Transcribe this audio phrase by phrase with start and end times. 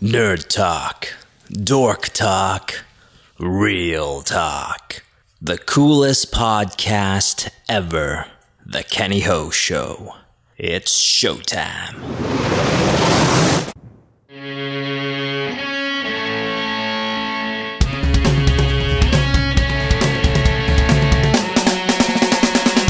[0.00, 1.08] Nerd Talk,
[1.50, 2.84] Dork Talk,
[3.40, 5.02] Real Talk.
[5.42, 8.26] The coolest podcast ever.
[8.64, 10.14] The Kenny Ho Show.
[10.56, 11.98] It's showtime.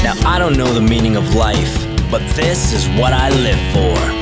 [0.03, 4.18] Now, I don't know the meaning of life, but this is what I live for.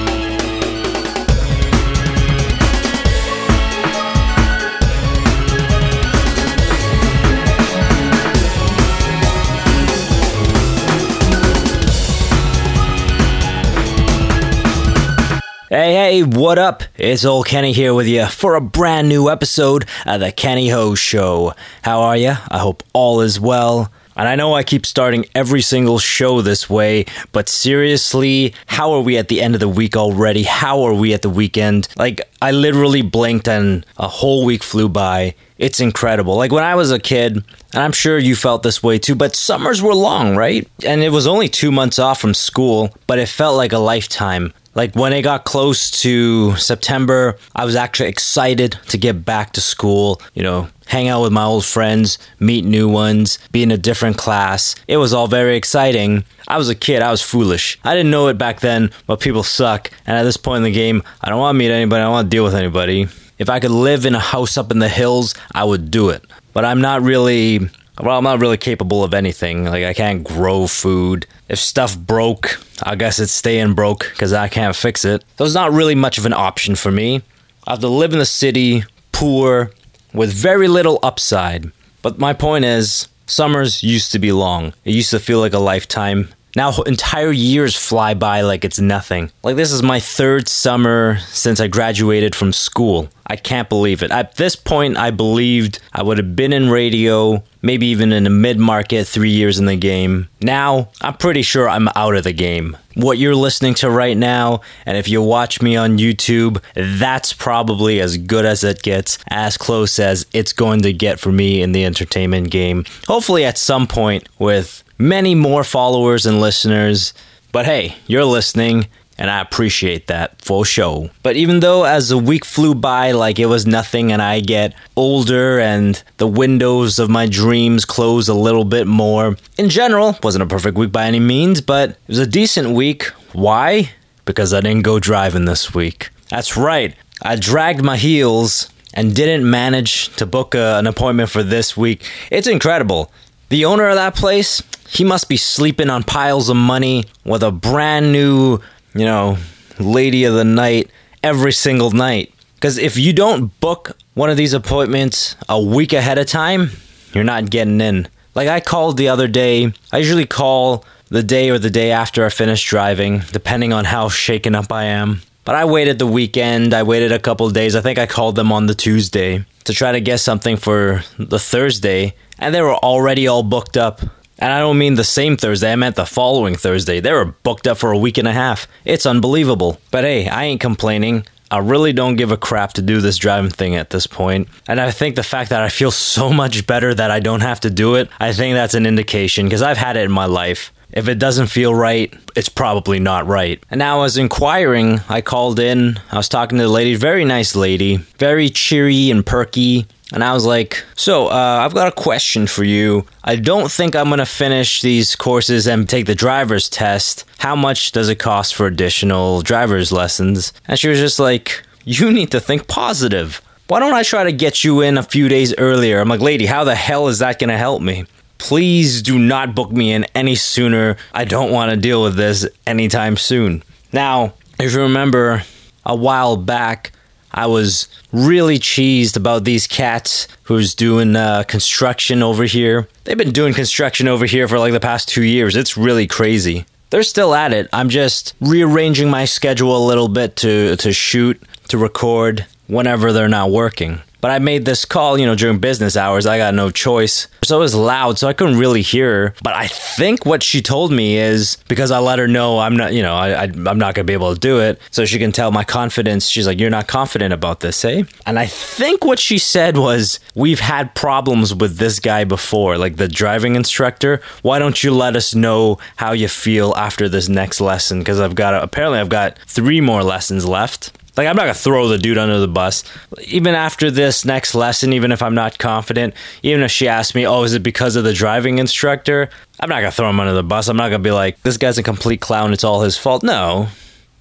[15.80, 16.82] Hey, hey, what up?
[16.98, 20.96] It's old Kenny here with you for a brand new episode of the Kenny Ho
[20.96, 21.54] Show.
[21.84, 22.34] How are you?
[22.50, 23.92] I hope all is well.
[24.16, 29.02] And I know I keep starting every single show this way, but seriously, how are
[29.02, 30.42] we at the end of the week already?
[30.42, 31.90] How are we at the weekend?
[31.96, 35.36] Like, I literally blinked and a whole week flew by.
[35.60, 36.36] It's incredible.
[36.38, 39.36] Like when I was a kid, and I'm sure you felt this way too, but
[39.36, 40.68] summers were long, right?
[40.84, 44.54] And it was only two months off from school, but it felt like a lifetime.
[44.78, 49.62] Like when it got close to September, I was actually excited to get back to
[49.62, 53.78] school, you know, hang out with my old friends, meet new ones, be in a
[53.78, 54.76] different class.
[54.88, 56.26] It was all very exciting.
[56.48, 57.80] I was a kid, I was foolish.
[57.84, 59.90] I didn't know it back then, but people suck.
[60.06, 62.12] And at this point in the game, I don't want to meet anybody, I don't
[62.12, 63.08] want to deal with anybody.
[63.40, 66.24] If I could live in a house up in the hills, I would do it.
[66.54, 67.68] But I'm not really
[68.02, 69.66] well, I'm not really capable of anything.
[69.66, 71.26] Like, I can't grow food.
[71.50, 75.24] If stuff broke, I guess it's staying broke because I can't fix it.
[75.38, 77.22] So it's not really much of an option for me.
[77.66, 79.72] I have to live in the city, poor,
[80.14, 81.72] with very little upside.
[82.02, 84.74] But my point is, summers used to be long.
[84.86, 86.30] It used to feel like a lifetime.
[86.58, 89.32] Now entire years fly by like it's nothing.
[89.44, 93.10] Like this is my third summer since I graduated from school.
[93.28, 94.10] I can't believe it.
[94.10, 98.32] At this point, I believed I would have been in radio, maybe even in a
[98.32, 100.30] mid market, three years in the game.
[100.42, 102.76] Now, I'm pretty sure I'm out of the game.
[102.96, 108.02] What you're listening to right now, and if you watch me on YouTube, that's probably
[108.02, 111.74] as good as it gets, as close as it's going to get for me in
[111.74, 112.86] the entertainment game.
[113.08, 117.14] Hopefully, at some point, with many more followers and listeners.
[117.52, 118.88] But hey, you're listening,
[119.18, 121.10] and I appreciate that for show.
[121.24, 124.74] But even though as the week flew by like it was nothing and I get
[124.96, 130.44] older and the windows of my dreams close a little bit more, in general, wasn't
[130.44, 133.06] a perfect week by any means, but it was a decent week.
[133.34, 133.92] Why?
[134.26, 136.10] Because I didn't go driving this week.
[136.30, 136.96] That's right.
[137.22, 142.06] I dragged my heels and didn't manage to book a, an appointment for this week.
[142.32, 143.12] It's incredible.
[143.50, 147.52] The owner of that place, he must be sleeping on piles of money with a
[147.52, 148.60] brand new,
[148.94, 149.38] you know,
[149.80, 150.92] lady of the night
[151.24, 152.34] every single night.
[152.56, 156.72] Because if you don't book one of these appointments a week ahead of time,
[157.14, 158.08] you're not getting in.
[158.36, 162.26] Like I called the other day, I usually call the day or the day after
[162.26, 165.22] I finish driving, depending on how shaken up I am.
[165.46, 167.78] But I waited the weekend, I waited a couple days.
[167.78, 171.40] I think I called them on the Tuesday to try to get something for the
[171.40, 174.02] Thursday and they were already all booked up.
[174.40, 177.00] And I don't mean the same Thursday, I meant the following Thursday.
[177.00, 178.68] They were booked up for a week and a half.
[178.86, 179.80] It's unbelievable.
[179.90, 181.26] But hey, I ain't complaining.
[181.50, 184.50] I really don't give a crap to do this driving thing at this point.
[184.68, 187.62] And I think the fact that I feel so much better that I don't have
[187.62, 190.74] to do it, I think that's an indication because I've had it in my life.
[190.94, 193.62] If it doesn't feel right, it's probably not right.
[193.70, 196.00] And now, as inquiring, I called in.
[196.12, 199.86] I was talking to the lady, very nice lady, very cheery and perky.
[200.14, 203.06] And I was like, So, uh, I've got a question for you.
[203.24, 207.26] I don't think I'm going to finish these courses and take the driver's test.
[207.40, 210.54] How much does it cost for additional driver's lessons?
[210.68, 213.42] And she was just like, You need to think positive.
[213.68, 216.00] Why don't I try to get you in a few days earlier?
[216.00, 218.06] I'm like, Lady, how the hell is that going to help me?
[218.38, 220.96] Please do not book me in any sooner.
[221.14, 223.64] I don't want to deal with this anytime soon.
[223.92, 225.44] Now, if you remember
[225.86, 226.94] a while back,
[227.32, 232.88] I was really cheesed about these cats who's doing uh, construction over here.
[233.04, 235.56] They've been doing construction over here for like the past two years.
[235.56, 236.66] It's really crazy.
[236.90, 237.68] They're still at it.
[237.74, 243.28] I'm just rearranging my schedule a little bit to, to shoot, to record whenever they're
[243.28, 244.02] not working.
[244.22, 246.26] But I made this call, you know, during business hours.
[246.26, 247.28] I got no choice.
[247.44, 249.34] So it was loud, so I couldn't really hear her.
[249.44, 252.94] But I think what she told me is because I let her know I'm not,
[252.94, 254.82] you know, I, I, am not going to be able to do it.
[254.92, 256.28] So she can tell my confidence.
[256.28, 258.04] She's like, You're not confident about this, eh?
[258.26, 262.98] And I think what she said was, We've had problems with this guy before, like
[262.98, 264.22] the driving instructor.
[264.42, 268.00] Why don't you let us know how you feel after this next lesson?
[268.00, 270.92] Because I've got, apparently, I've got three more lessons left.
[271.18, 272.84] Like, I'm not gonna throw the dude under the bus.
[273.26, 277.26] Even after this next lesson, even if I'm not confident, even if she asks me,
[277.26, 279.30] oh, is it because of the driving instructor?
[279.60, 280.68] I'm not gonna throw him under the bus.
[280.68, 283.24] I'm not gonna be like, this guy's a complete clown, it's all his fault.
[283.24, 283.68] No.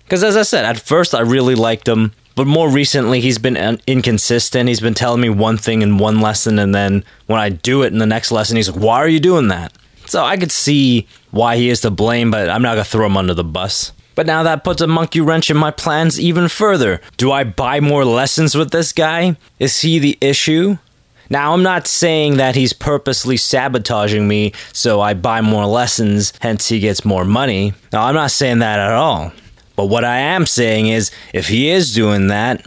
[0.04, 3.56] Because as I said, at first I really liked him, but more recently he's been
[3.86, 4.68] inconsistent.
[4.68, 7.92] He's been telling me one thing in one lesson, and then when I do it
[7.92, 9.72] in the next lesson, he's like, why are you doing that?
[10.06, 13.16] So I could see why he is to blame, but I'm not gonna throw him
[13.16, 13.92] under the bus.
[14.16, 17.00] But now that puts a monkey wrench in my plans even further.
[17.18, 19.36] Do I buy more lessons with this guy?
[19.60, 20.78] Is he the issue?
[21.28, 26.68] Now, I'm not saying that he's purposely sabotaging me so I buy more lessons, hence
[26.68, 27.74] he gets more money.
[27.92, 29.32] No, I'm not saying that at all.
[29.74, 32.66] But what I am saying is, if he is doing that,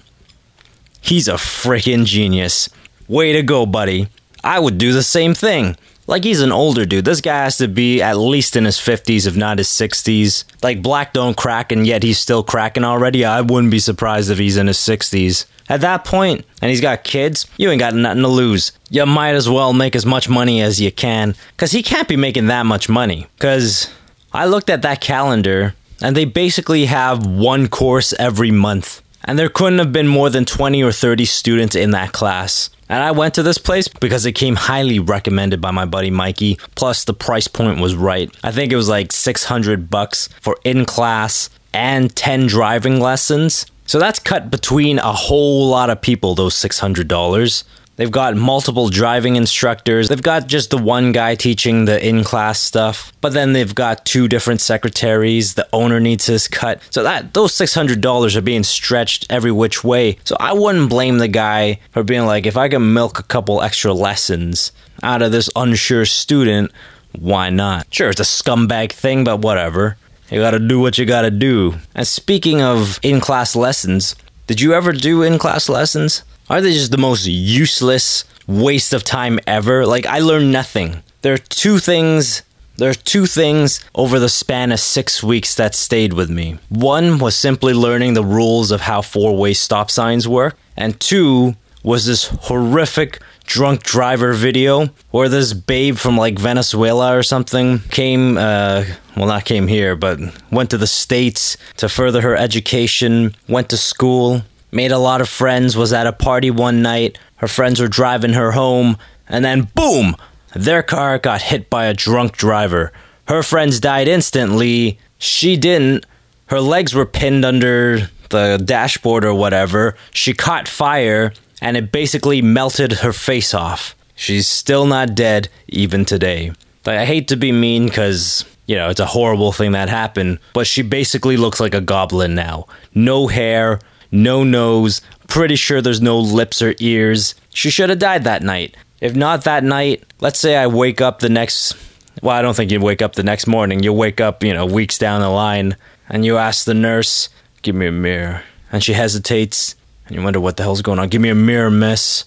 [1.02, 2.69] he's a freaking genius.
[3.07, 4.07] Way to go, buddy.
[4.44, 5.78] I would do the same thing.
[6.10, 7.06] Like, he's an older dude.
[7.06, 10.44] This guy has to be at least in his 50s, if not his 60s.
[10.64, 13.24] Like, Black don't crack, and yet he's still cracking already.
[13.24, 15.46] I wouldn't be surprised if he's in his 60s.
[15.70, 18.72] At that point, and he's got kids, you ain't got nothing to lose.
[18.90, 22.18] You might as well make as much money as you can, because he can't be
[22.18, 23.28] making that much money.
[23.36, 23.88] Because
[24.34, 29.04] I looked at that calendar, and they basically have one course every month.
[29.30, 32.72] And there couldn't have been more than 20 or 30 students in that class.
[32.90, 36.58] And I went to this place because it came highly recommended by my buddy Mikey.
[36.74, 38.36] Plus the price point was right.
[38.44, 43.68] I think it was like 600 bucks for in class and 10 driving lessons.
[43.86, 47.64] So that's cut between a whole lot of people those $600.
[48.00, 50.07] They've got multiple driving instructors.
[50.07, 53.12] They've got just the one guy teaching the in class stuff.
[53.19, 55.56] But then they've got two different secretaries.
[55.56, 56.81] The owner needs his cut.
[56.92, 60.18] So that those $600 are being stretched every which way.
[60.24, 63.62] So I wouldn't blame the guy for being like, if I can milk a couple
[63.62, 64.72] extra lessons
[65.04, 66.72] out of this unsure student,
[67.12, 67.94] why not?
[67.94, 69.98] Sure, it's a scumbag thing, but whatever.
[70.31, 71.75] You gotta do what you gotta do.
[71.94, 74.16] And speaking of in class lessons,
[74.48, 76.24] did you ever do in class lessons?
[76.50, 79.86] Are they just the most useless waste of time ever?
[79.86, 81.04] Like, I learned nothing.
[81.22, 82.42] There are two things.
[82.78, 86.57] There are two things over the span of six weeks that stayed with me.
[86.69, 91.56] One was simply learning the rules of how four way stop signs work, and two
[91.84, 98.38] was this horrific drunk driver video where this babe from like Venezuela or something came,
[98.38, 98.86] uh,
[99.18, 100.19] well, not came here, but
[100.52, 105.30] went to the States to further her education, went to school, made a lot of
[105.30, 107.18] friends, was at a party one night.
[107.38, 110.16] Her friends were driving her home, and then boom!
[110.56, 112.92] Their car got hit by a drunk driver.
[113.27, 114.98] Her friends died instantly.
[115.19, 116.06] She didn't.
[116.48, 119.95] Her legs were pinned under the dashboard or whatever.
[120.12, 123.95] She caught fire, and it basically melted her face off.
[124.16, 126.51] She's still not dead, even today.
[126.86, 130.66] I hate to be mean because, you know, it's a horrible thing that happened, but
[130.66, 132.66] she basically looks like a goblin now.
[132.95, 133.80] No hair,
[134.12, 137.36] no nose, pretty sure there's no lips or ears.
[137.54, 138.76] She should have died that night.
[139.02, 141.76] If not that night, let's say I wake up the next.
[142.22, 143.82] Well, I don't think you'd wake up the next morning.
[143.82, 145.78] You'll wake up, you know, weeks down the line,
[146.10, 147.30] and you ask the nurse,
[147.62, 148.44] Give me a mirror.
[148.72, 149.76] And she hesitates,
[150.08, 151.10] and you wonder what the hell's going on.
[151.10, 152.26] Give me a mirror, miss.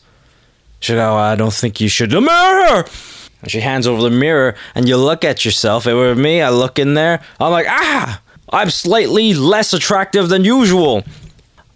[0.80, 2.12] She goes, oh, I don't think you should.
[2.12, 2.84] A mirror!
[3.40, 5.86] And she hands over the mirror, and you look at yourself.
[5.86, 7.22] It were me, I look in there.
[7.40, 8.20] I'm like, ah!
[8.50, 11.04] I'm slightly less attractive than usual.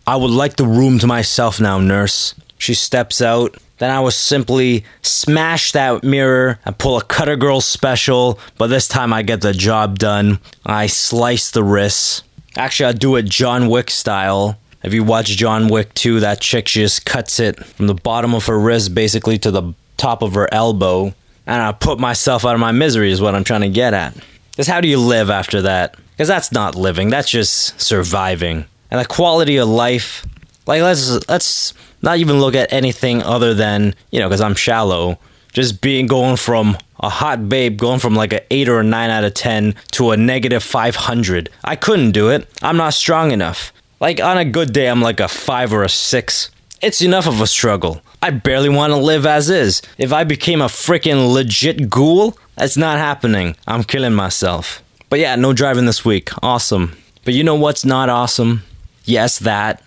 [0.08, 2.34] I would like the room to myself now, nurse.
[2.58, 3.56] She steps out.
[3.78, 8.86] Then I will simply smash that mirror and pull a Cutter Girl special, but this
[8.86, 10.38] time I get the job done.
[10.64, 12.22] I slice the wrists.
[12.56, 14.58] Actually, I do it John Wick style.
[14.84, 18.46] If you watch John Wick 2, that chick just cuts it from the bottom of
[18.46, 21.14] her wrist basically to the top of her elbow.
[21.46, 24.16] And I put myself out of my misery, is what I'm trying to get at.
[24.52, 25.96] Because how do you live after that?
[26.12, 30.26] Because that's not living, that's just surviving and the quality of life.
[30.66, 35.18] Like let's let's not even look at anything other than you know because I'm shallow.
[35.52, 39.10] Just being going from a hot babe going from like an 8 or a 9
[39.10, 41.50] out of 10 to a negative 500.
[41.64, 42.46] I couldn't do it.
[42.62, 43.72] I'm not strong enough.
[44.00, 46.50] Like on a good day, I'm like a 5 or a 6.
[46.82, 48.02] It's enough of a struggle.
[48.20, 49.82] I barely want to live as is.
[49.98, 53.56] If I became a freaking legit ghoul, that's not happening.
[53.66, 54.82] I'm killing myself.
[55.08, 56.30] But yeah, no driving this week.
[56.42, 56.96] Awesome.
[57.24, 58.62] But you know what's not awesome?
[59.06, 59.82] Yes, that.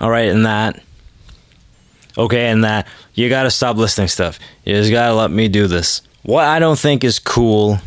[0.00, 0.82] All right, and that.
[2.18, 2.88] Okay, and that.
[3.14, 4.38] You gotta stop listening stuff.
[4.64, 6.02] You just gotta let me do this.
[6.22, 7.78] What I don't think is cool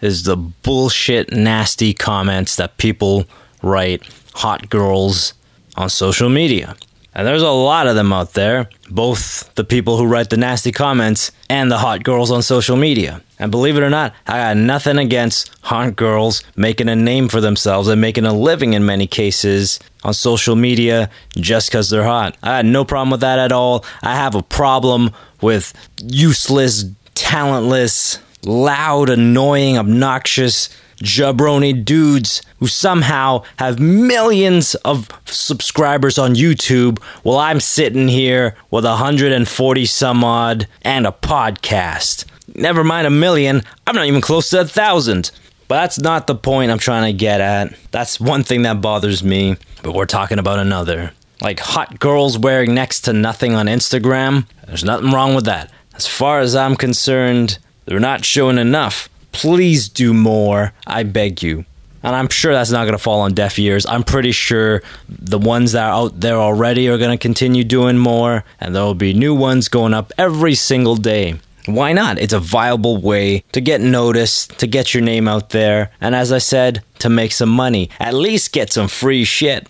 [0.00, 3.26] is the bullshit, nasty comments that people
[3.62, 4.02] write,
[4.34, 5.34] hot girls,
[5.76, 6.76] on social media.
[7.18, 10.70] And there's a lot of them out there, both the people who write the nasty
[10.70, 13.22] comments and the hot girls on social media.
[13.40, 17.40] And believe it or not, I got nothing against hot girls making a name for
[17.40, 22.36] themselves and making a living in many cases on social media just because they're hot.
[22.40, 23.84] I had no problem with that at all.
[24.00, 25.10] I have a problem
[25.40, 26.84] with useless,
[27.16, 30.68] talentless, loud, annoying, obnoxious
[30.98, 38.84] jabroni dudes who somehow have millions of subscribers on YouTube while I'm sitting here with
[38.84, 42.24] 140 some odd and a podcast.
[42.54, 45.30] Never mind a million, I'm not even close to a thousand.
[45.68, 47.74] But that's not the point I'm trying to get at.
[47.90, 51.12] That's one thing that bothers me, but we're talking about another.
[51.42, 55.70] Like hot girls wearing next to nothing on Instagram, there's nothing wrong with that.
[55.94, 59.10] As far as I'm concerned, they're not showing enough.
[59.32, 61.64] Please do more, I beg you.
[62.02, 63.84] And I'm sure that's not going to fall on deaf ears.
[63.84, 67.98] I'm pretty sure the ones that are out there already are going to continue doing
[67.98, 71.40] more, and there will be new ones going up every single day.
[71.66, 72.18] Why not?
[72.18, 76.32] It's a viable way to get noticed, to get your name out there, and as
[76.32, 77.90] I said, to make some money.
[78.00, 79.68] At least get some free shit.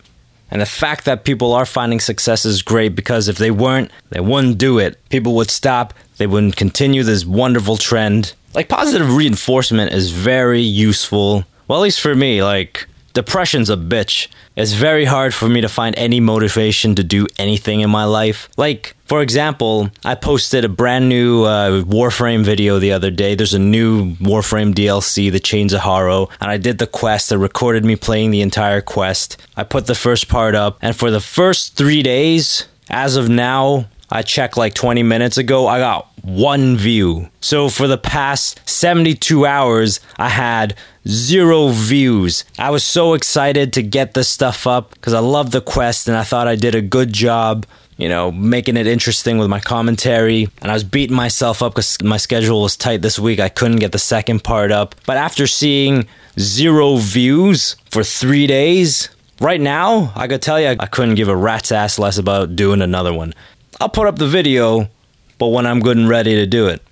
[0.50, 4.20] And the fact that people are finding success is great because if they weren't, they
[4.20, 4.96] wouldn't do it.
[5.10, 8.34] People would stop, they wouldn't continue this wonderful trend.
[8.54, 11.44] Like, positive reinforcement is very useful.
[11.66, 14.28] Well, at least for me, like, depression's a bitch.
[14.56, 18.48] It's very hard for me to find any motivation to do anything in my life.
[18.56, 23.34] Like, for example, I posted a brand new uh, Warframe video the other day.
[23.34, 27.30] There's a new Warframe DLC, The Chains of Harrow, and I did the quest.
[27.30, 29.36] It recorded me playing the entire quest.
[29.56, 33.86] I put the first part up, and for the first three days, as of now,
[34.10, 37.28] I checked like 20 minutes ago, I got one view.
[37.40, 42.44] So for the past 72 hours, I had zero views.
[42.58, 46.16] I was so excited to get this stuff up because I love the quest and
[46.16, 47.66] I thought I did a good job.
[47.96, 50.48] You know, making it interesting with my commentary.
[50.62, 53.40] And I was beating myself up because my schedule was tight this week.
[53.40, 54.94] I couldn't get the second part up.
[55.04, 56.06] But after seeing
[56.38, 59.08] zero views for three days,
[59.40, 62.82] Right now, I could tell you I couldn't give a rat's ass less about doing
[62.82, 63.34] another one.
[63.80, 64.88] I'll put up the video,
[65.38, 66.82] but when I'm good and ready to do it.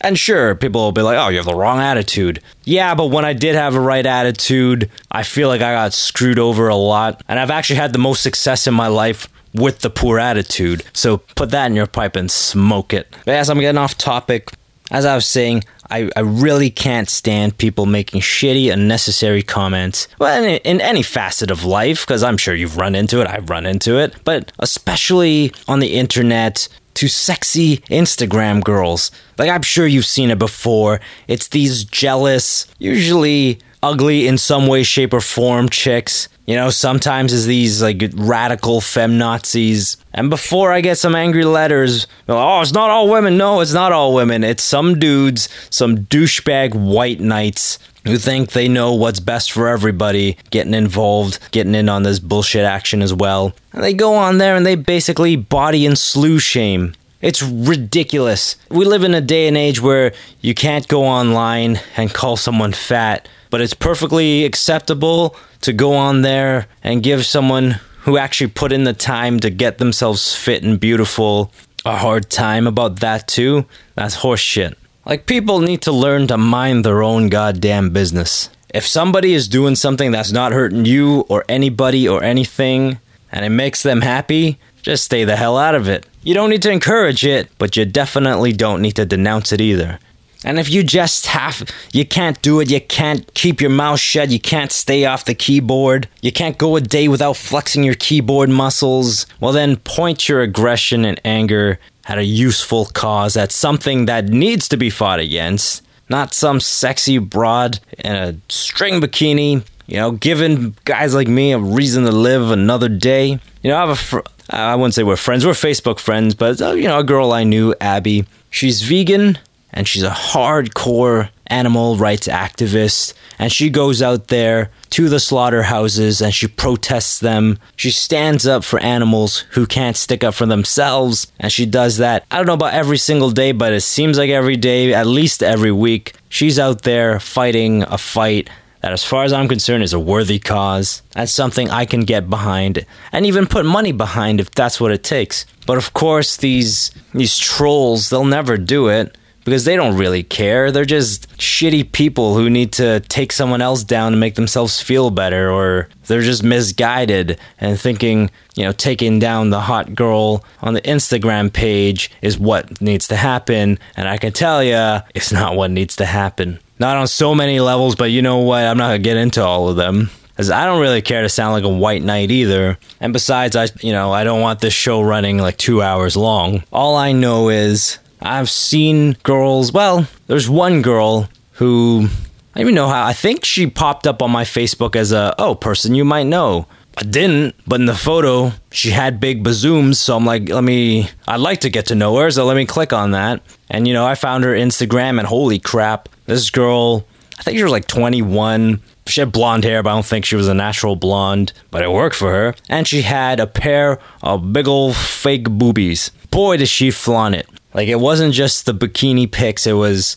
[0.00, 2.42] And sure, people will be like, oh, you have the wrong attitude.
[2.64, 6.38] Yeah, but when I did have a right attitude, I feel like I got screwed
[6.38, 7.22] over a lot.
[7.26, 10.82] And I've actually had the most success in my life with the poor attitude.
[10.92, 13.16] So put that in your pipe and smoke it.
[13.24, 14.50] But as I'm getting off topic,
[14.90, 20.08] as I was saying, I, I really can't stand people making shitty, unnecessary comments.
[20.18, 23.48] Well, in, in any facet of life, because I'm sure you've run into it, I've
[23.48, 29.10] run into it, but especially on the internet to sexy Instagram girls.
[29.38, 31.00] Like, I'm sure you've seen it before.
[31.28, 36.28] It's these jealous, usually ugly in some way, shape, or form chicks.
[36.46, 39.96] You know, sometimes it's these like radical feminazis.
[40.12, 43.38] And before I get some angry letters, oh, it's not all women.
[43.38, 44.44] No, it's not all women.
[44.44, 50.36] It's some dudes, some douchebag white knights who think they know what's best for everybody,
[50.50, 53.54] getting involved, getting in on this bullshit action as well.
[53.72, 56.94] And they go on there and they basically body and slew shame.
[57.22, 58.56] It's ridiculous.
[58.68, 62.74] We live in a day and age where you can't go online and call someone
[62.74, 68.72] fat, but it's perfectly acceptable to go on there and give someone who actually put
[68.72, 71.52] in the time to get themselves fit and beautiful
[71.84, 73.64] a hard time about that too.
[73.94, 74.74] That's horseshit.
[75.06, 78.50] Like, people need to learn to mind their own goddamn business.
[78.70, 82.98] If somebody is doing something that's not hurting you or anybody or anything,
[83.30, 86.06] and it makes them happy, just stay the hell out of it.
[86.24, 90.00] You don't need to encourage it, but you definitely don't need to denounce it either.
[90.44, 94.30] And if you just have, you can't do it, you can't keep your mouth shut,
[94.30, 98.50] you can't stay off the keyboard, you can't go a day without flexing your keyboard
[98.50, 104.28] muscles, well, then point your aggression and anger at a useful cause, at something that
[104.28, 110.12] needs to be fought against, not some sexy broad in a string bikini, you know,
[110.12, 113.38] giving guys like me a reason to live another day.
[113.62, 114.20] You know, I have a, fr-
[114.50, 117.44] I wouldn't say we're friends, we're Facebook friends, but, uh, you know, a girl I
[117.44, 119.38] knew, Abby, she's vegan
[119.74, 126.22] and she's a hardcore animal rights activist and she goes out there to the slaughterhouses
[126.22, 127.58] and she protests them.
[127.76, 132.24] She stands up for animals who can't stick up for themselves and she does that.
[132.30, 135.42] I don't know about every single day, but it seems like every day, at least
[135.42, 138.48] every week, she's out there fighting a fight
[138.80, 141.02] that as far as I'm concerned is a worthy cause.
[141.12, 145.02] That's something I can get behind and even put money behind if that's what it
[145.02, 145.46] takes.
[145.66, 150.70] But of course these these trolls, they'll never do it because they don't really care.
[150.70, 155.10] They're just shitty people who need to take someone else down to make themselves feel
[155.10, 160.74] better, or they're just misguided and thinking, you know, taking down the hot girl on
[160.74, 163.78] the Instagram page is what needs to happen.
[163.96, 166.58] And I can tell you, it's not what needs to happen.
[166.78, 168.64] Not on so many levels, but you know what?
[168.64, 170.10] I'm not gonna get into all of them.
[170.36, 172.76] As I don't really care to sound like a white knight either.
[173.00, 176.64] And besides, I, you know, I don't want this show running like two hours long.
[176.72, 182.08] All I know is I've seen girls, well, there's one girl who,
[182.54, 185.34] I don't even know how, I think she popped up on my Facebook as a,
[185.38, 186.66] oh, person you might know.
[186.96, 191.10] I didn't, but in the photo, she had big bazooms, so I'm like, let me,
[191.28, 193.42] I'd like to get to know her, so let me click on that.
[193.68, 197.04] And, you know, I found her Instagram, and holy crap, this girl,
[197.38, 198.80] I think she was like 21.
[199.06, 201.90] She had blonde hair, but I don't think she was a natural blonde, but it
[201.90, 202.54] worked for her.
[202.70, 206.10] And she had a pair of big old fake boobies.
[206.30, 207.48] Boy, did she flaunt it.
[207.74, 210.16] Like, it wasn't just the bikini pics, it was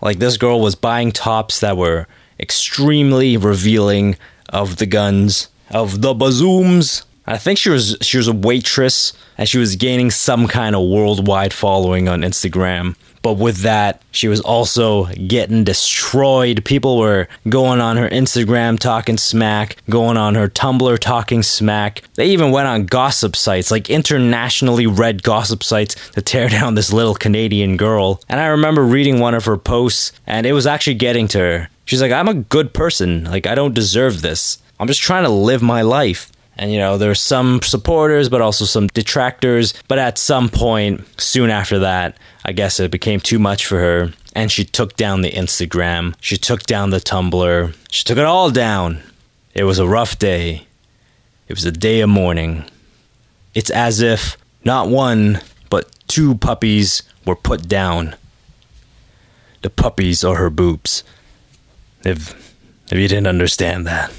[0.00, 2.06] like this girl was buying tops that were
[2.38, 4.16] extremely revealing
[4.48, 7.04] of the guns of the bazooms.
[7.26, 10.88] I think she was she was a waitress and she was gaining some kind of
[10.88, 12.96] worldwide following on Instagram.
[13.22, 16.64] But with that, she was also getting destroyed.
[16.64, 22.02] People were going on her Instagram talking smack, going on her Tumblr talking smack.
[22.14, 26.92] They even went on gossip sites, like internationally read gossip sites, to tear down this
[26.92, 28.20] little Canadian girl.
[28.28, 31.70] And I remember reading one of her posts, and it was actually getting to her.
[31.84, 33.24] She's like, I'm a good person.
[33.24, 34.62] Like, I don't deserve this.
[34.78, 36.30] I'm just trying to live my life.
[36.58, 39.74] And you know, there's some supporters, but also some detractors.
[39.86, 44.12] But at some point, soon after that, I guess it became too much for her.
[44.34, 46.14] And she took down the Instagram.
[46.20, 47.74] She took down the Tumblr.
[47.90, 49.02] She took it all down.
[49.54, 50.66] It was a rough day.
[51.46, 52.64] It was a day of mourning.
[53.54, 58.16] It's as if not one, but two puppies were put down.
[59.62, 61.04] The puppies are her boobs.
[62.04, 62.54] If,
[62.90, 64.12] if you didn't understand that.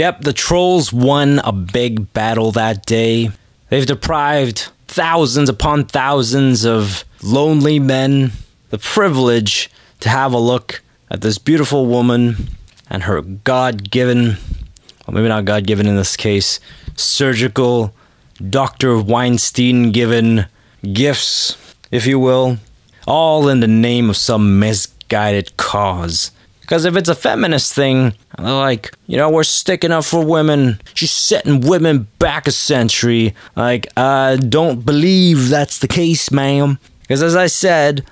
[0.00, 3.32] Yep, the trolls won a big battle that day.
[3.68, 8.32] They've deprived thousands upon thousands of lonely men
[8.70, 9.68] the privilege
[10.00, 10.80] to have a look
[11.10, 12.48] at this beautiful woman
[12.88, 14.38] and her God given,
[15.06, 16.60] well, maybe not God given in this case,
[16.96, 17.92] surgical,
[18.48, 18.98] Dr.
[18.98, 20.46] Weinstein given
[20.94, 22.56] gifts, if you will,
[23.06, 26.30] all in the name of some misguided cause.
[26.70, 31.10] Because if it's a feminist thing, like, you know, we're sticking up for women, she's
[31.10, 33.34] setting women back a century.
[33.56, 36.78] Like, I don't believe that's the case, ma'am.
[37.00, 38.06] Because as I said,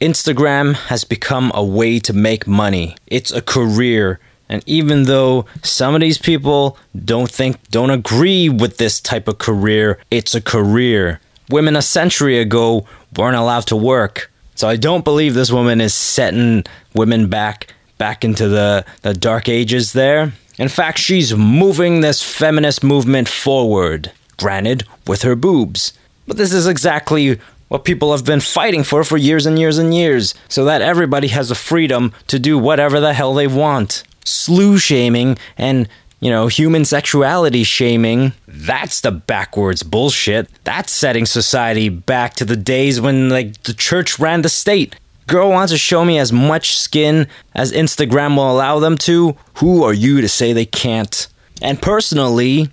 [0.00, 4.20] Instagram has become a way to make money, it's a career.
[4.48, 9.38] And even though some of these people don't think, don't agree with this type of
[9.38, 11.18] career, it's a career.
[11.50, 14.30] Women a century ago weren't allowed to work.
[14.54, 16.62] So I don't believe this woman is setting
[16.94, 20.32] women back back into the, the dark ages there.
[20.58, 25.92] In fact, she's moving this feminist movement forward, granted, with her boobs.
[26.26, 29.94] But this is exactly what people have been fighting for for years and years and
[29.94, 34.04] years, so that everybody has the freedom to do whatever the hell they want.
[34.24, 35.88] Slew shaming and,
[36.20, 40.48] you know, human sexuality shaming, that's the backwards bullshit.
[40.62, 44.94] That's setting society back to the days when, like, the church ran the state.
[45.26, 49.36] Girl wants to show me as much skin as Instagram will allow them to.
[49.54, 51.28] Who are you to say they can't?
[51.62, 52.68] And personally,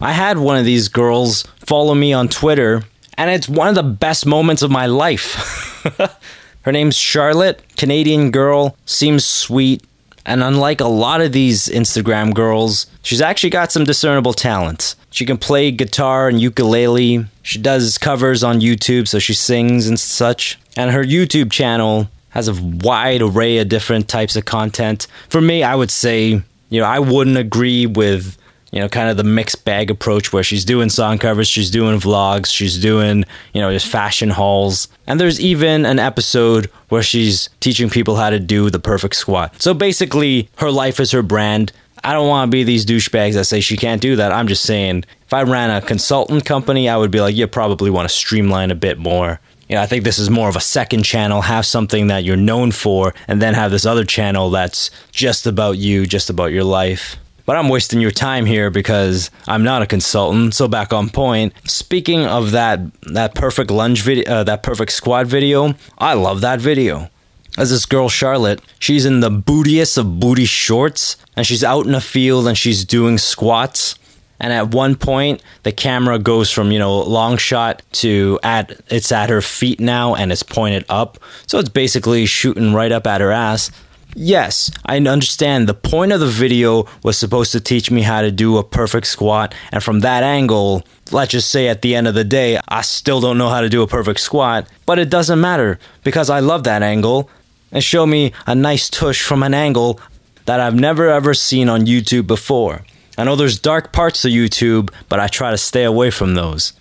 [0.00, 2.84] I had one of these girls follow me on Twitter,
[3.16, 5.82] and it's one of the best moments of my life.
[6.62, 9.82] Her name's Charlotte, Canadian girl, seems sweet,
[10.24, 14.94] and unlike a lot of these Instagram girls, she's actually got some discernible talent.
[15.10, 17.26] She can play guitar and ukulele.
[17.42, 20.58] She does covers on YouTube, so she sings and such.
[20.76, 25.06] And her YouTube channel has a wide array of different types of content.
[25.28, 28.36] For me, I would say, you know, I wouldn't agree with,
[28.70, 31.98] you know, kind of the mixed bag approach where she's doing song covers, she's doing
[31.98, 34.88] vlogs, she's doing, you know, just fashion hauls.
[35.06, 39.60] And there's even an episode where she's teaching people how to do the perfect squat.
[39.60, 41.72] So basically, her life is her brand.
[42.08, 44.32] I don't want to be these douchebags that say she can't do that.
[44.32, 47.90] I'm just saying, if I ran a consultant company, I would be like, you probably
[47.90, 50.60] want to streamline a bit more you know, I think this is more of a
[50.60, 51.42] second channel.
[51.42, 55.76] Have something that you're known for, and then have this other channel that's just about
[55.76, 57.16] you, just about your life.
[57.44, 60.54] But I'm wasting your time here because I'm not a consultant.
[60.54, 61.52] So back on point.
[61.64, 66.60] Speaking of that that perfect lunge video, uh, that perfect squat video, I love that
[66.60, 67.10] video.
[67.58, 71.94] As this girl Charlotte, she's in the bootiest of booty shorts, and she's out in
[71.94, 73.96] a field and she's doing squats.
[74.38, 79.10] and at one point the camera goes from you know long shot to at it's
[79.10, 81.18] at her feet now and it's pointed up.
[81.48, 83.72] So it's basically shooting right up at her ass.
[84.14, 85.68] Yes i understand.
[85.68, 89.08] The point of the video was supposed to teach me how to do a perfect
[89.08, 92.82] squat and from that angle let's just say at the end of the day i
[92.82, 96.38] still don't know how to do a perfect squat but it doesn't matter because i
[96.40, 97.30] love that angle
[97.72, 100.00] and show me a nice tush from an angle
[100.46, 102.84] that i've never ever seen on youtube before
[103.18, 106.72] I know there's dark parts of YouTube, but I try to stay away from those.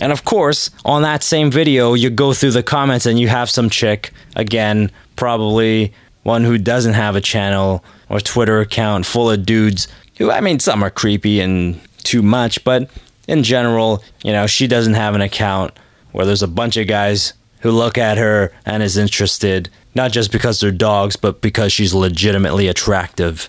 [0.00, 3.48] And of course, on that same video, you go through the comments and you have
[3.48, 5.92] some chick, again, probably
[6.24, 9.86] one who doesn't have a channel or Twitter account full of dudes
[10.18, 12.90] who, I mean, some are creepy and too much, but
[13.28, 15.78] in general, you know, she doesn't have an account
[16.10, 20.30] where there's a bunch of guys who look at her and is interested, not just
[20.30, 23.48] because they're dogs, but because she's legitimately attractive.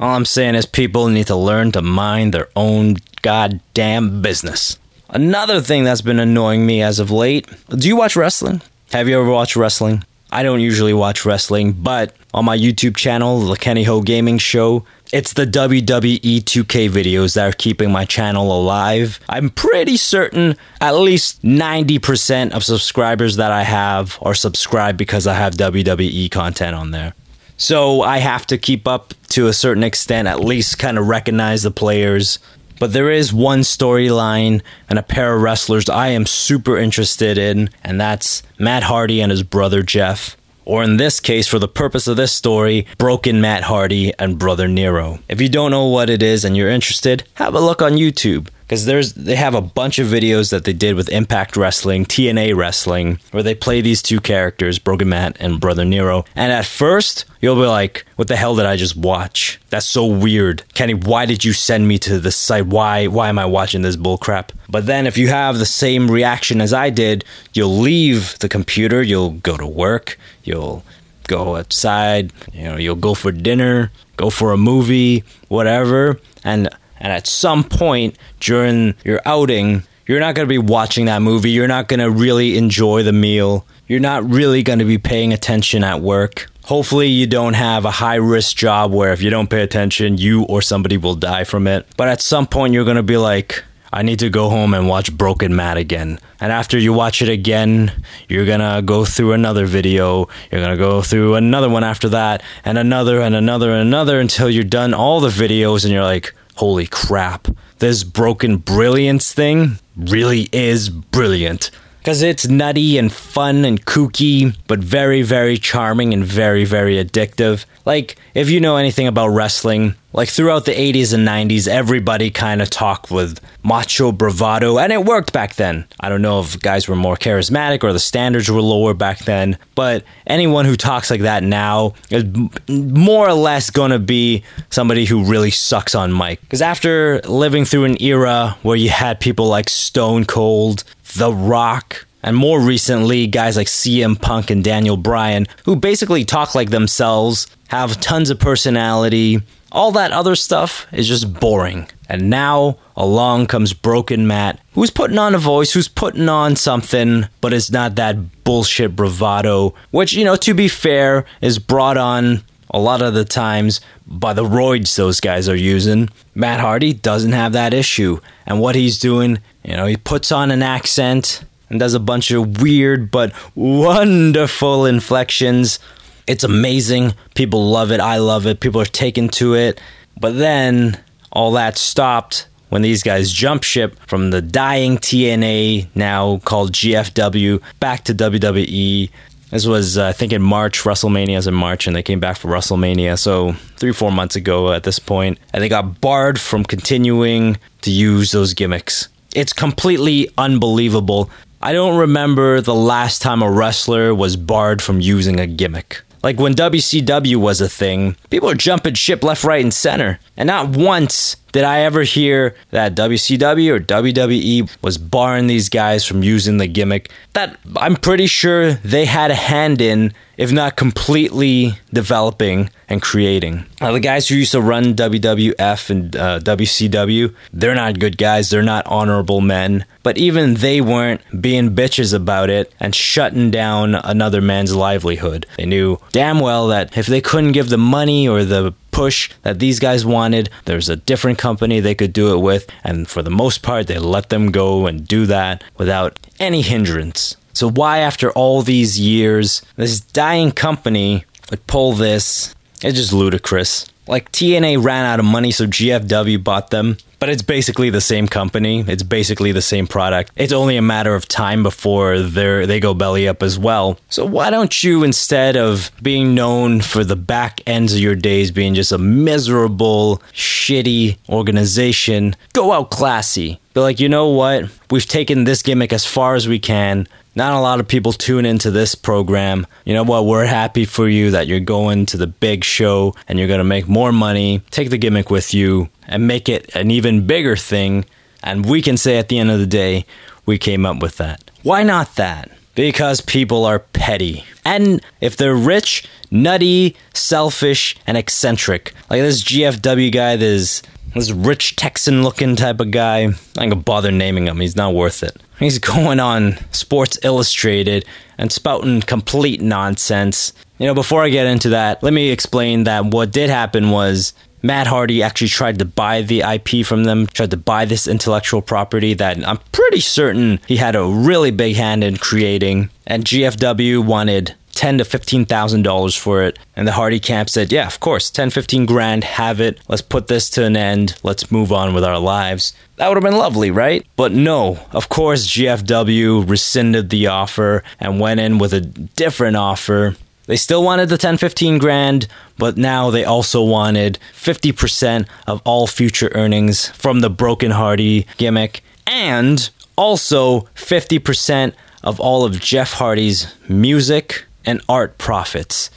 [0.00, 4.80] All I'm saying is people need to learn to mind their own goddamn business.
[5.08, 8.62] Another thing that's been annoying me as of late do you watch wrestling?
[8.90, 10.04] Have you ever watched wrestling?
[10.32, 14.84] I don't usually watch wrestling, but on my YouTube channel, the Kenny Ho Gaming Show,
[15.12, 19.20] it's the WWE 2K videos that are keeping my channel alive.
[19.28, 25.34] I'm pretty certain at least 90% of subscribers that I have are subscribed because I
[25.34, 27.14] have WWE content on there.
[27.58, 31.62] So I have to keep up to a certain extent, at least kind of recognize
[31.62, 32.38] the players.
[32.80, 37.70] But there is one storyline and a pair of wrestlers I am super interested in,
[37.84, 40.36] and that's Matt Hardy and his brother Jeff.
[40.64, 44.68] Or in this case, for the purpose of this story, Broken Matt Hardy and Brother
[44.68, 45.18] Nero.
[45.28, 48.48] If you don't know what it is and you're interested, have a look on YouTube
[48.72, 52.56] because there's they have a bunch of videos that they did with Impact Wrestling, TNA
[52.56, 56.24] Wrestling, where they play these two characters, Broken Matt and Brother Nero.
[56.34, 59.60] And at first, you'll be like, "What the hell did I just watch?
[59.68, 60.94] That's so weird, Kenny.
[60.94, 62.64] Why did you send me to this site?
[62.64, 66.62] Why why am I watching this bullcrap?" But then, if you have the same reaction
[66.62, 70.82] as I did, you'll leave the computer, you'll go to work, you'll
[71.26, 76.70] go outside, you know, you'll go for dinner, go for a movie, whatever, and
[77.02, 81.50] and at some point during your outing, you're not going to be watching that movie.
[81.50, 83.66] You're not going to really enjoy the meal.
[83.88, 86.50] You're not really going to be paying attention at work.
[86.64, 90.44] Hopefully, you don't have a high risk job where if you don't pay attention, you
[90.44, 91.86] or somebody will die from it.
[91.96, 94.88] But at some point, you're going to be like, I need to go home and
[94.88, 96.18] watch Broken Matt again.
[96.40, 97.92] And after you watch it again,
[98.26, 100.28] you're gonna go through another video.
[100.50, 104.48] You're gonna go through another one after that, and another, and another, and another until
[104.48, 110.48] you're done all the videos and you're like, holy crap, this broken brilliance thing really
[110.52, 111.70] is brilliant.
[112.02, 117.64] Because it's nutty and fun and kooky, but very, very charming and very, very addictive.
[117.84, 122.60] Like, if you know anything about wrestling, like throughout the 80s and 90s, everybody kind
[122.60, 125.86] of talked with macho bravado, and it worked back then.
[126.00, 129.56] I don't know if guys were more charismatic or the standards were lower back then,
[129.76, 132.24] but anyone who talks like that now is
[132.68, 136.40] more or less gonna be somebody who really sucks on mic.
[136.40, 140.82] Because after living through an era where you had people like Stone Cold,
[141.16, 146.54] The Rock, and more recently, guys like CM Punk and Daniel Bryan, who basically talk
[146.54, 149.40] like themselves, have tons of personality.
[149.72, 151.88] All that other stuff is just boring.
[152.08, 157.26] And now along comes Broken Matt, who's putting on a voice, who's putting on something,
[157.40, 162.42] but it's not that bullshit bravado, which, you know, to be fair, is brought on
[162.72, 166.08] a lot of the times by the roids those guys are using.
[166.34, 168.20] Matt Hardy doesn't have that issue.
[168.46, 172.30] And what he's doing, you know, he puts on an accent and does a bunch
[172.30, 175.78] of weird but wonderful inflections.
[176.26, 177.14] It's amazing.
[177.34, 178.00] People love it.
[178.00, 178.60] I love it.
[178.60, 179.80] People are taken to it.
[180.18, 186.38] But then all that stopped when these guys jump ship from the dying TNA, now
[186.38, 189.10] called GFW, back to WWE.
[189.52, 190.80] This was, uh, I think, in March.
[190.80, 193.18] WrestleMania is in March, and they came back for WrestleMania.
[193.18, 194.98] So, three, four months ago at this.
[195.10, 199.08] And they got barred from continuing to use those gimmicks.
[199.34, 201.30] It's completely unbelievable.
[201.60, 206.00] I don't remember the last time a wrestler was barred from using a gimmick.
[206.22, 210.18] Like when WCW was a thing, people were jumping ship left, right, and center.
[210.34, 216.04] And not once did I ever hear that WCW or WWE was barring these guys
[216.04, 220.76] from using the gimmick that I'm pretty sure they had a hand in, if not
[220.76, 223.64] completely developing and creating.
[223.80, 228.50] Now, the guys who used to run WWF and uh, WCW, they're not good guys,
[228.50, 233.94] they're not honorable men, but even they weren't being bitches about it and shutting down
[233.94, 235.46] another man's livelihood.
[235.56, 239.58] They knew damn well that if they couldn't give the money or the push that
[239.58, 240.48] these guys wanted.
[240.66, 243.98] There's a different company they could do it with, and for the most part, they
[243.98, 247.36] let them go and do that without any hindrance.
[247.52, 252.54] So, why, after all these years, this dying company would pull this?
[252.82, 253.86] It's just ludicrous.
[254.06, 258.26] Like, TNA ran out of money, so GFW bought them but it's basically the same
[258.26, 258.84] company.
[258.88, 260.32] It's basically the same product.
[260.34, 263.96] It's only a matter of time before they they go belly up as well.
[264.08, 268.50] So why don't you instead of being known for the back ends of your days
[268.50, 273.60] being just a miserable, shitty organization, go out classy.
[273.72, 274.64] Be like, you know what?
[274.90, 277.06] We've taken this gimmick as far as we can.
[277.34, 279.66] Not a lot of people tune into this program.
[279.84, 280.26] You know what?
[280.26, 283.64] We're happy for you that you're going to the big show and you're going to
[283.64, 284.62] make more money.
[284.70, 288.04] Take the gimmick with you and make it an even bigger thing.
[288.42, 290.04] And we can say at the end of the day,
[290.44, 291.50] we came up with that.
[291.62, 292.50] Why not that?
[292.74, 294.44] Because people are petty.
[294.64, 300.82] And if they're rich, nutty, selfish, and eccentric, like this GFW guy, this
[301.14, 304.60] this rich Texan looking type of guy, I ain't gonna bother naming him.
[304.60, 305.36] He's not worth it.
[305.62, 308.04] He's going on Sports Illustrated
[308.38, 310.52] and spouting complete nonsense.
[310.78, 314.32] You know, before I get into that, let me explain that what did happen was
[314.62, 318.62] Matt Hardy actually tried to buy the IP from them, tried to buy this intellectual
[318.62, 322.90] property that I'm pretty certain he had a really big hand in creating.
[323.06, 326.58] And GFW wanted ten to fifteen thousand dollars for it.
[326.74, 329.78] And the Hardy camp said, Yeah, of course, 10, 15 grand, have it.
[329.88, 331.18] Let's put this to an end.
[331.22, 332.72] Let's move on with our lives.
[332.96, 334.06] That would have been lovely, right?
[334.16, 340.16] But no, of course, GFW rescinded the offer and went in with a different offer.
[340.46, 342.26] They still wanted the 10, 15 grand,
[342.58, 348.82] but now they also wanted 50% of all future earnings from the Broken Hardy gimmick
[349.06, 355.90] and also 50% of all of Jeff Hardy's music and art profits.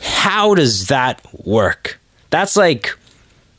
[0.00, 1.98] How does that work?
[2.30, 2.96] That's like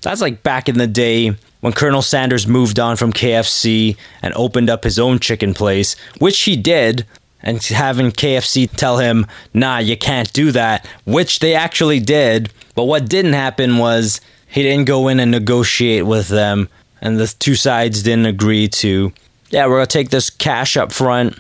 [0.02, 4.70] that's like back in the day when Colonel Sanders moved on from KFC and opened
[4.70, 7.06] up his own chicken place, which he did,
[7.42, 12.52] and having KFC tell him, nah, you can't do that, which they actually did.
[12.76, 16.70] But what didn't happen was he didn't go in and negotiate with them,
[17.02, 19.12] and the two sides didn't agree to,
[19.50, 21.38] yeah, we're gonna take this cash up front,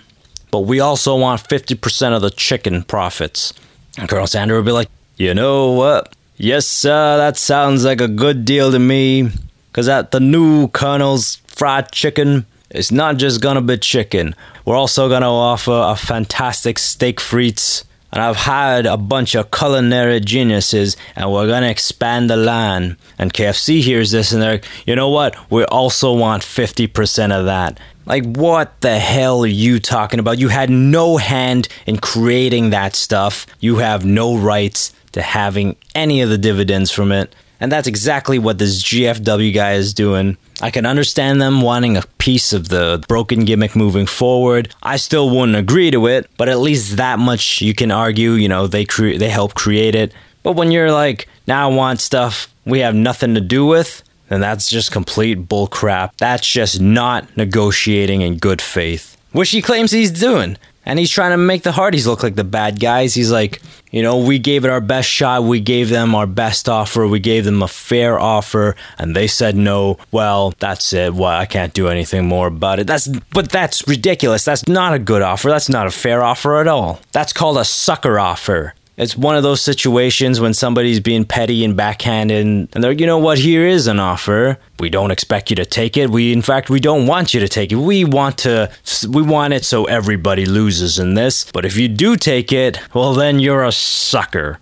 [0.52, 3.54] but we also want 50% of the chicken profits.
[3.98, 6.14] And Colonel Sanders would be like, you know what?
[6.38, 9.30] Yes, sir, that sounds like a good deal to me.
[9.72, 14.36] Because at the new Colonel's Fried Chicken, it's not just gonna be chicken.
[14.66, 17.84] We're also gonna offer a fantastic steak frites.
[18.12, 22.98] And I've hired a bunch of culinary geniuses, and we're gonna expand the line.
[23.20, 25.36] And KFC hears this, and they're you know what?
[25.52, 27.80] We also want 50% of that.
[28.10, 30.40] Like, what the hell are you talking about?
[30.40, 33.46] You had no hand in creating that stuff.
[33.60, 37.34] You have no rights to having any of the dividends from it.
[37.60, 40.38] And that's exactly what this GFW guy is doing.
[40.62, 44.74] I can understand them wanting a piece of the broken gimmick moving forward.
[44.82, 48.50] I still wouldn't agree to it, but at least that much you can argue, you
[48.50, 50.14] know, they cre- they help create it.
[50.42, 54.40] But when you're like, now I want stuff we have nothing to do with, then
[54.42, 56.12] that's just complete bullcrap.
[56.18, 59.18] That's just not negotiating in good faith.
[59.32, 60.58] Which he claims he's doing.
[60.86, 63.14] And he's trying to make the Hardys look like the bad guys.
[63.14, 63.62] He's like,
[63.92, 65.44] you know, we gave it our best shot.
[65.44, 67.08] We gave them our best offer.
[67.08, 69.98] We gave them a fair offer, and they said no.
[70.12, 71.14] Well, that's it.
[71.14, 72.88] Well, I can't do anything more about it.
[72.88, 74.46] That's but that's ridiculous.
[74.46, 75.50] That's not a good offer.
[75.50, 77.00] That's not a fair offer at all.
[77.12, 78.74] That's called a sucker offer.
[79.00, 83.18] It's one of those situations when somebody's being petty and backhanded, and they're, you know
[83.18, 84.60] what, here is an offer.
[84.78, 86.10] We don't expect you to take it.
[86.10, 87.78] We, in fact, we don't want you to take it.
[87.78, 88.70] We want to,
[89.10, 91.50] we want it so everybody loses in this.
[91.50, 94.60] But if you do take it, well, then you're a sucker.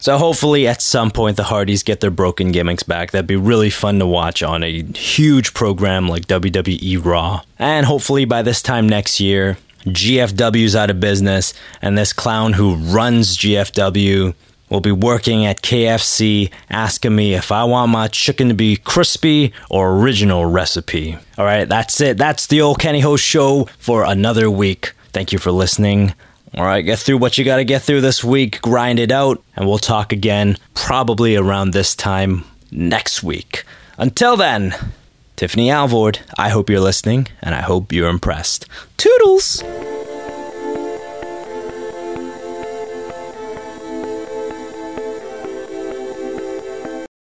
[0.00, 3.10] So hopefully at some point the Hardys get their broken gimmicks back.
[3.10, 7.42] That'd be really fun to watch on a huge program like WWE Raw.
[7.58, 12.74] And hopefully by this time next year, GFW's out of business, and this clown who
[12.74, 14.34] runs GFW
[14.68, 19.52] will be working at KFC asking me if I want my chicken to be crispy
[19.68, 21.18] or original recipe.
[21.36, 22.16] All right, that's it.
[22.16, 24.92] That's the old Kenny Ho show for another week.
[25.12, 26.14] Thank you for listening.
[26.56, 29.42] All right, get through what you got to get through this week, grind it out,
[29.56, 33.64] and we'll talk again probably around this time next week.
[33.98, 34.74] Until then,
[35.40, 38.66] Tiffany Alvord, I hope you're listening and I hope you're impressed.
[38.98, 39.64] Toodles!